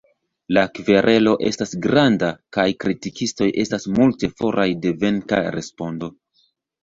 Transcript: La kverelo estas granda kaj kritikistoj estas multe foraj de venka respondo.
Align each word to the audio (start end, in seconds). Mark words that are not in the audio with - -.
La 0.57 0.61
kverelo 0.77 1.33
estas 1.49 1.73
granda 1.83 2.29
kaj 2.57 2.65
kritikistoj 2.83 3.49
estas 3.65 3.87
multe 3.99 4.29
foraj 4.41 4.67
de 4.87 4.95
venka 5.05 5.43
respondo. 5.57 6.11